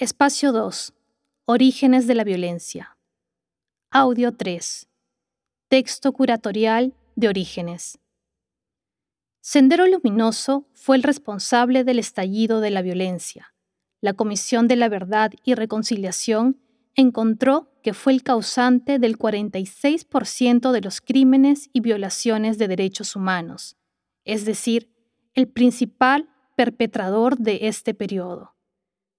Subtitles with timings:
[0.00, 0.92] Espacio 2.
[1.44, 2.96] Orígenes de la violencia.
[3.92, 4.88] Audio 3.
[5.68, 8.00] Texto curatorial de Orígenes.
[9.40, 13.54] Sendero Luminoso fue el responsable del estallido de la violencia.
[14.00, 16.60] La Comisión de la Verdad y Reconciliación
[16.96, 23.76] encontró que fue el causante del 46% de los crímenes y violaciones de derechos humanos,
[24.24, 24.92] es decir,
[25.34, 28.54] el principal perpetrador de este periodo.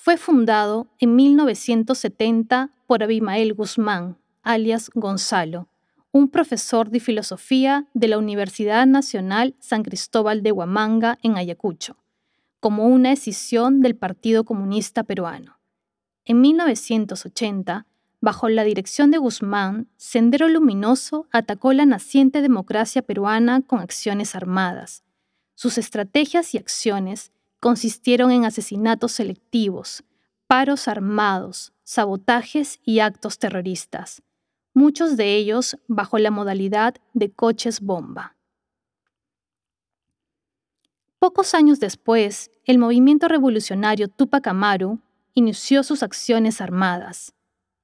[0.00, 5.66] Fue fundado en 1970 por Abimael Guzmán, alias Gonzalo,
[6.12, 11.96] un profesor de filosofía de la Universidad Nacional San Cristóbal de Huamanga en Ayacucho,
[12.60, 15.58] como una decisión del Partido Comunista Peruano.
[16.24, 17.84] En 1980,
[18.20, 25.02] bajo la dirección de Guzmán, Sendero Luminoso atacó la naciente democracia peruana con acciones armadas.
[25.56, 30.04] Sus estrategias y acciones consistieron en asesinatos selectivos,
[30.46, 34.22] paros armados, sabotajes y actos terroristas,
[34.74, 38.36] muchos de ellos bajo la modalidad de coches bomba.
[41.18, 45.00] Pocos años después, el movimiento revolucionario Tupac Amaru
[45.34, 47.34] inició sus acciones armadas.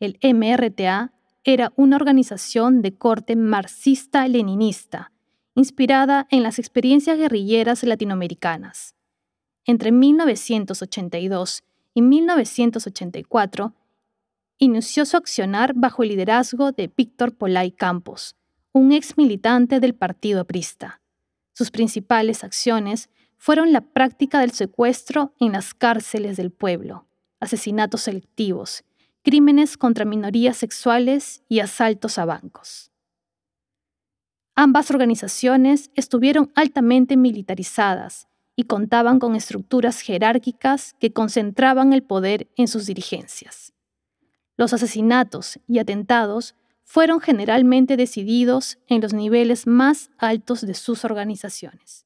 [0.00, 1.12] El MRTA
[1.44, 5.12] era una organización de corte marxista-leninista,
[5.54, 8.94] inspirada en las experiencias guerrilleras latinoamericanas.
[9.64, 11.62] Entre 1982
[11.94, 13.74] y 1984
[14.58, 18.36] inició su accionar bajo el liderazgo de Víctor Polay Campos,
[18.72, 21.00] un ex militante del Partido Aprista.
[21.52, 27.06] Sus principales acciones fueron la práctica del secuestro en las cárceles del pueblo,
[27.40, 28.84] asesinatos selectivos,
[29.22, 32.90] crímenes contra minorías sexuales y asaltos a bancos.
[34.54, 38.29] Ambas organizaciones estuvieron altamente militarizadas
[38.60, 43.72] y contaban con estructuras jerárquicas que concentraban el poder en sus dirigencias.
[44.58, 52.04] Los asesinatos y atentados fueron generalmente decididos en los niveles más altos de sus organizaciones.